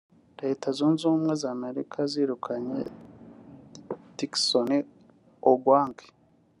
Leta 0.43 0.67
zunze 0.77 1.01
ubumwe 1.05 1.33
z’Amerika 1.41 1.97
zirukanye 2.11 2.81
Dickson 4.17 4.69
Ogwang 5.51 5.97